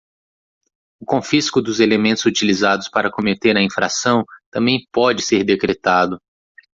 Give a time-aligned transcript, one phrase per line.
[0.99, 6.19] O confisco dos elementos utilizados para cometer a infração também pode ser decretado.